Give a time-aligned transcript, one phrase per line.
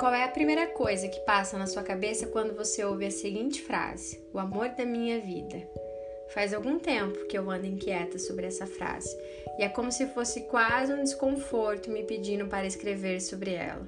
[0.00, 3.60] Qual é a primeira coisa que passa na sua cabeça quando você ouve a seguinte
[3.60, 5.60] frase: O amor da minha vida?
[6.32, 9.14] Faz algum tempo que eu ando inquieta sobre essa frase,
[9.58, 13.86] e é como se fosse quase um desconforto me pedindo para escrever sobre ela.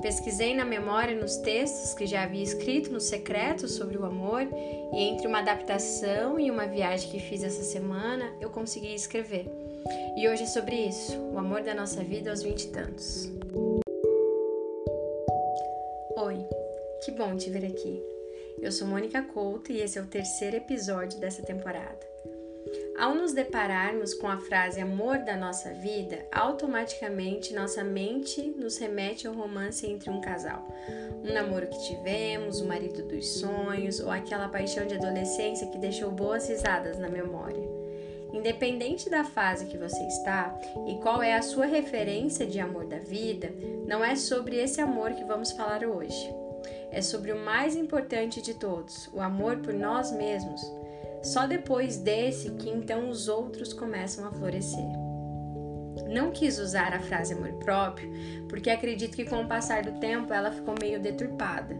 [0.00, 4.48] Pesquisei na memória nos textos que já havia escrito no secreto sobre o amor,
[4.94, 9.44] e entre uma adaptação e uma viagem que fiz essa semana, eu consegui escrever.
[10.16, 13.39] E hoje é sobre isso, o amor da nossa vida aos vinte e tantos.
[17.20, 18.02] Bom te ver aqui.
[18.62, 22.00] Eu sou Mônica Couto e esse é o terceiro episódio dessa temporada.
[22.98, 29.26] Ao nos depararmos com a frase amor da nossa vida, automaticamente nossa mente nos remete
[29.26, 30.66] ao romance entre um casal.
[31.22, 36.10] Um namoro que tivemos, o marido dos sonhos ou aquela paixão de adolescência que deixou
[36.10, 37.68] boas risadas na memória.
[38.32, 42.98] Independente da fase que você está e qual é a sua referência de amor da
[42.98, 43.52] vida,
[43.86, 46.40] não é sobre esse amor que vamos falar hoje.
[46.90, 50.60] É sobre o mais importante de todos, o amor por nós mesmos.
[51.22, 54.88] Só depois desse que então os outros começam a florescer.
[56.08, 58.10] Não quis usar a frase amor próprio,
[58.48, 61.76] porque acredito que com o passar do tempo ela ficou meio deturpada.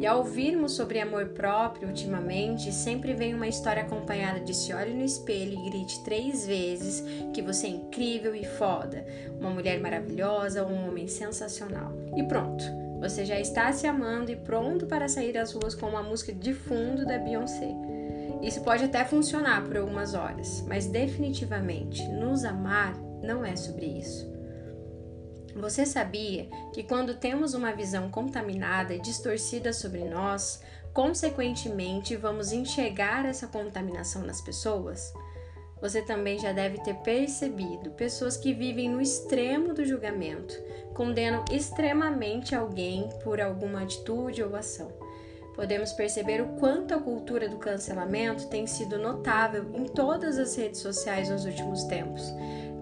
[0.00, 4.92] E ao ouvirmos sobre amor próprio ultimamente, sempre vem uma história acompanhada de se olhe
[4.92, 9.06] no espelho e grite três vezes que você é incrível e foda,
[9.38, 11.92] uma mulher maravilhosa ou um homem sensacional.
[12.16, 12.64] E pronto,
[13.00, 16.52] você já está se amando e pronto para sair às ruas com uma música de
[16.52, 17.74] fundo da Beyoncé.
[18.42, 24.28] Isso pode até funcionar por algumas horas, mas definitivamente nos amar não é sobre isso.
[25.56, 33.24] Você sabia que quando temos uma visão contaminada e distorcida sobre nós, consequentemente vamos enxergar
[33.24, 35.12] essa contaminação nas pessoas?
[35.80, 40.54] Você também já deve ter percebido pessoas que vivem no extremo do julgamento,
[40.94, 44.90] condenam extremamente alguém por alguma atitude ou ação.
[45.54, 50.80] Podemos perceber o quanto a cultura do cancelamento tem sido notável em todas as redes
[50.80, 52.32] sociais nos últimos tempos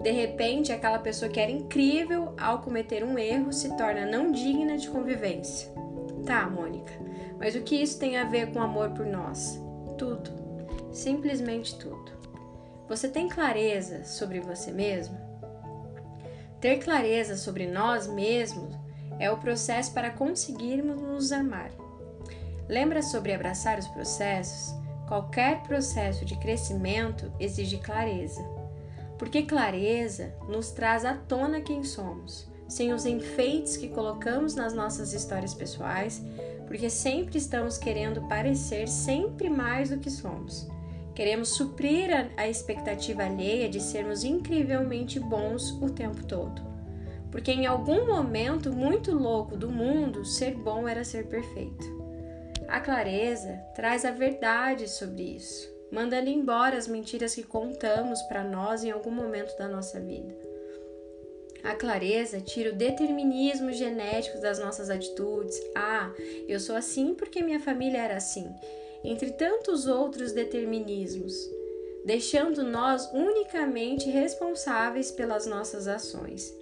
[0.01, 4.77] de repente, aquela pessoa que era incrível ao cometer um erro se torna não digna
[4.77, 5.69] de convivência.
[6.25, 6.93] Tá, Mônica,
[7.39, 9.61] mas o que isso tem a ver com amor por nós?
[9.97, 10.31] Tudo.
[10.91, 12.16] Simplesmente tudo.
[12.87, 15.17] Você tem clareza sobre você mesmo?
[16.59, 18.73] Ter clareza sobre nós mesmos
[19.19, 21.71] é o processo para conseguirmos nos amar.
[22.67, 24.73] Lembra sobre abraçar os processos?
[25.07, 28.43] Qualquer processo de crescimento exige clareza
[29.17, 35.13] porque clareza nos traz à tona quem somos, sem os enfeites que colocamos nas nossas
[35.13, 36.21] histórias pessoais,
[36.67, 40.67] porque sempre estamos querendo parecer sempre mais do que somos.
[41.17, 46.61] Queremos suprir a, expectativa alheia de sermos incrivelmente bons o tempo todo.
[47.31, 51.83] Porque em algum momento muito louco do mundo, ser bom era ser perfeito.
[52.67, 58.83] A clareza traz a verdade sobre isso mandando embora as mentiras que contamos para nós
[58.83, 60.35] em algum momento da nossa vida.
[61.63, 65.59] A clareza tira o determinismo genético das nossas atitudes.
[65.75, 66.11] Ah,
[66.47, 68.53] eu sou assim porque minha família era assim,
[69.03, 71.33] entre tantos outros determinismos,
[72.05, 76.53] deixando nós unicamente responsáveis pelas nossas ações.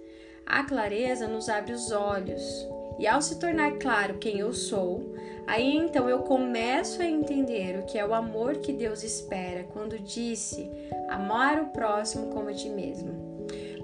[0.46, 5.14] A clareza nos abre os olhos, e ao se tornar claro quem eu sou,
[5.46, 10.00] aí então eu começo a entender o que é o amor que Deus espera quando
[10.00, 10.70] disse
[11.10, 13.26] amar o próximo como a ti mesmo.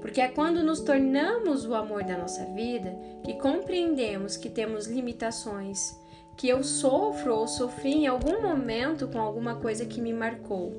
[0.02, 5.96] Porque é quando nos tornamos o amor da nossa vida que compreendemos que temos limitações,
[6.42, 10.74] que eu sofro ou sofri em algum momento com alguma coisa que me marcou.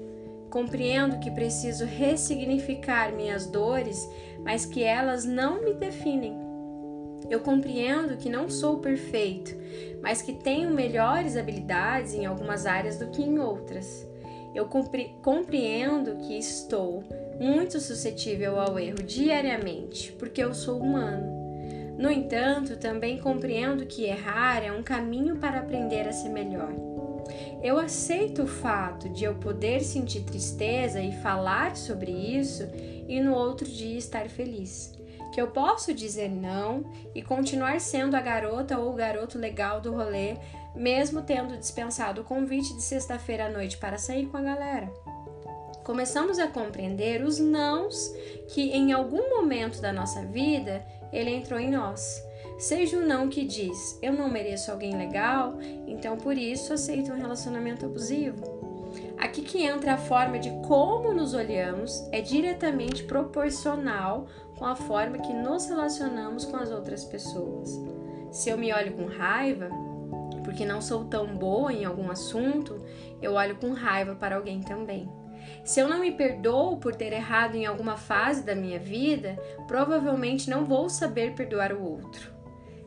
[0.50, 4.10] Compreendo que preciso ressignificar minhas dores,
[4.42, 6.42] mas que elas não me definem
[7.32, 9.56] eu compreendo que não sou perfeito,
[10.02, 14.06] mas que tenho melhores habilidades em algumas áreas do que em outras.
[14.54, 17.02] Eu compreendo que estou
[17.40, 21.41] muito suscetível ao erro diariamente, porque eu sou humano.
[22.02, 26.72] No entanto, também compreendo que errar é um caminho para aprender a ser melhor.
[27.62, 32.68] Eu aceito o fato de eu poder sentir tristeza e falar sobre isso
[33.06, 34.92] e no outro dia estar feliz
[35.32, 39.94] que eu posso dizer não e continuar sendo a garota ou o garoto legal do
[39.94, 40.36] rolê,
[40.74, 44.92] mesmo tendo dispensado o convite de sexta-feira à noite para sair com a galera.
[45.84, 48.12] Começamos a compreender os nãos
[48.48, 52.22] que em algum momento da nossa vida ele entrou em nós.
[52.58, 57.18] Seja o não que diz: eu não mereço alguém legal, então por isso aceito um
[57.18, 58.62] relacionamento abusivo.
[59.18, 64.26] Aqui que entra a forma de como nos olhamos é diretamente proporcional
[64.58, 67.80] com a forma que nos relacionamos com as outras pessoas.
[68.30, 69.70] Se eu me olho com raiva,
[70.44, 72.80] porque não sou tão boa em algum assunto,
[73.20, 75.08] eu olho com raiva para alguém também.
[75.64, 80.50] Se eu não me perdoo por ter errado em alguma fase da minha vida, provavelmente
[80.50, 82.32] não vou saber perdoar o outro.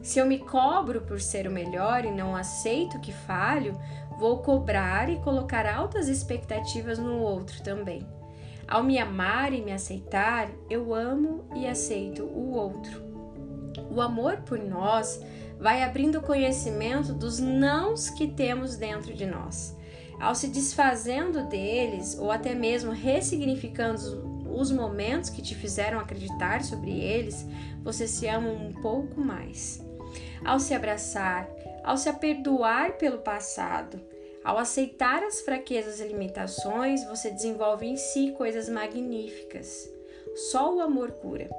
[0.01, 3.75] Se eu me cobro por ser o melhor e não aceito que falho,
[4.19, 8.05] vou cobrar e colocar altas expectativas no outro também.
[8.67, 13.03] Ao me amar e me aceitar, eu amo e aceito o outro.
[13.89, 15.21] O amor por nós
[15.59, 19.75] vai abrindo conhecimento dos nãos que temos dentro de nós.
[20.19, 26.91] Ao se desfazendo deles, ou até mesmo ressignificando os momentos que te fizeram acreditar sobre
[26.91, 27.45] eles,
[27.83, 29.81] você se ama um pouco mais.
[30.43, 31.49] Ao se abraçar,
[31.83, 33.99] ao se perdoar pelo passado,
[34.43, 39.89] ao aceitar as fraquezas e limitações, você desenvolve em si coisas magníficas.
[40.51, 41.49] Só o amor cura.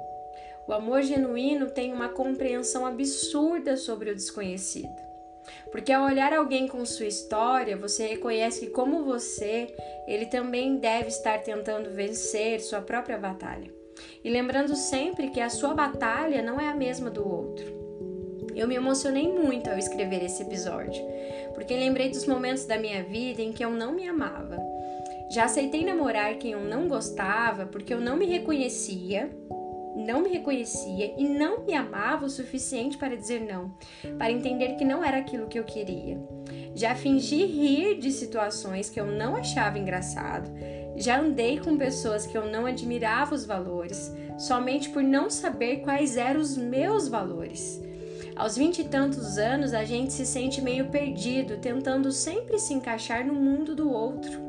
[0.67, 5.06] O amor genuíno tem uma compreensão absurda sobre o desconhecido.
[5.77, 9.67] Porque ao olhar alguém com sua história, você reconhece que, como você,
[10.07, 13.71] ele também deve estar tentando vencer sua própria batalha.
[14.23, 17.63] E lembrando sempre que a sua batalha não é a mesma do outro.
[18.55, 21.05] Eu me emocionei muito ao escrever esse episódio,
[21.53, 24.57] porque lembrei dos momentos da minha vida em que eu não me amava.
[25.29, 29.29] Já aceitei namorar quem eu não gostava porque eu não me reconhecia
[29.97, 33.71] não me reconhecia e não me amava o suficiente para dizer não,
[34.17, 36.17] para entender que não era aquilo que eu queria.
[36.75, 40.51] Já fingi rir de situações que eu não achava engraçado,
[40.95, 46.17] já andei com pessoas que eu não admirava os valores, somente por não saber quais
[46.17, 47.81] eram os meus valores.
[48.35, 53.25] Aos vinte e tantos anos, a gente se sente meio perdido, tentando sempre se encaixar
[53.25, 54.46] no mundo do outro.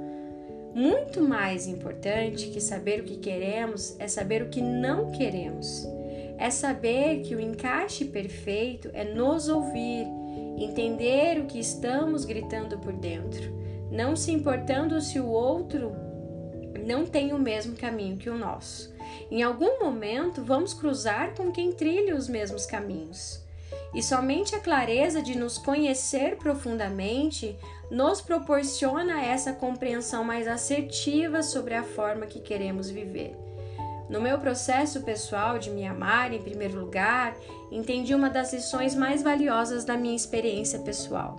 [0.78, 5.84] Muito mais importante que saber o que queremos é saber o que não queremos.
[6.38, 10.06] É saber que o encaixe perfeito é nos ouvir,
[10.56, 13.52] entender o que estamos gritando por dentro,
[13.90, 15.90] não se importando se o outro
[16.86, 18.94] não tem o mesmo caminho que o nosso.
[19.32, 23.44] Em algum momento vamos cruzar com quem trilha os mesmos caminhos.
[23.94, 27.56] E somente a clareza de nos conhecer profundamente
[27.90, 33.35] nos proporciona essa compreensão mais assertiva sobre a forma que queremos viver.
[34.08, 37.37] No meu processo pessoal de me amar, em primeiro lugar,
[37.70, 41.37] entendi uma das lições mais valiosas da minha experiência pessoal.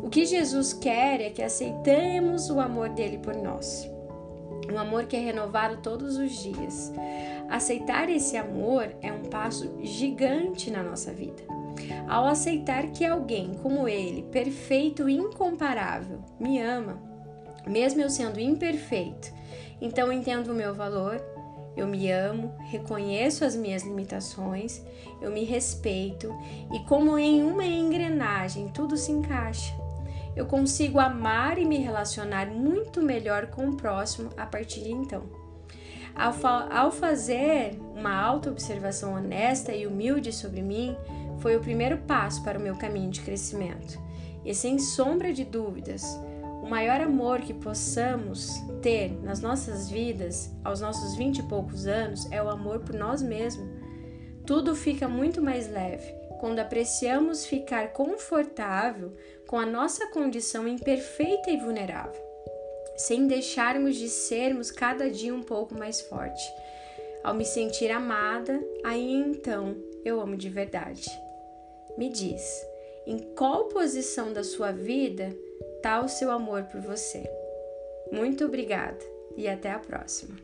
[0.00, 3.88] O que Jesus quer é que aceitemos o amor dele por nós.
[4.72, 6.92] Um amor que é renovado todos os dias.
[7.48, 11.55] Aceitar esse amor é um passo gigante na nossa vida.
[12.08, 17.00] Ao aceitar que alguém como ele, perfeito e incomparável, me ama,
[17.66, 19.32] mesmo eu sendo imperfeito,
[19.80, 21.20] então entendo o meu valor,
[21.76, 24.82] eu me amo, reconheço as minhas limitações,
[25.20, 26.34] eu me respeito
[26.72, 29.74] e, como em uma engrenagem, tudo se encaixa.
[30.34, 35.24] Eu consigo amar e me relacionar muito melhor com o próximo a partir de então.
[36.14, 40.96] Ao, fa ao fazer uma auto-observação honesta e humilde sobre mim,
[41.40, 43.98] foi o primeiro passo para o meu caminho de crescimento.
[44.44, 46.04] E sem sombra de dúvidas,
[46.62, 48.50] o maior amor que possamos
[48.82, 53.22] ter nas nossas vidas, aos nossos vinte e poucos anos, é o amor por nós
[53.22, 53.68] mesmos.
[54.46, 59.16] Tudo fica muito mais leve quando apreciamos ficar confortável
[59.46, 62.20] com a nossa condição imperfeita e vulnerável,
[62.96, 66.42] sem deixarmos de sermos cada dia um pouco mais forte.
[67.24, 71.25] Ao me sentir amada, aí então eu amo de verdade.
[71.96, 72.66] Me diz,
[73.06, 75.34] em qual posição da sua vida
[75.76, 77.24] está o seu amor por você?
[78.12, 79.04] Muito obrigada
[79.36, 80.36] e até a próxima!